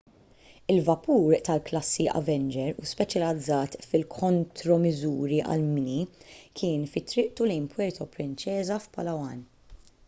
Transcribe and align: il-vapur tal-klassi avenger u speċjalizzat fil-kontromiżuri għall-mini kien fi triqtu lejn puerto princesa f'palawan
il-vapur 0.75 1.33
tal-klassi 1.47 2.05
avenger 2.21 2.73
u 2.85 2.89
speċjalizzat 2.93 3.77
fil-kontromiżuri 3.91 5.43
għall-mini 5.45 6.01
kien 6.63 6.91
fi 6.95 7.05
triqtu 7.15 7.51
lejn 7.53 7.71
puerto 7.77 8.09
princesa 8.19 8.83
f'palawan 8.87 9.49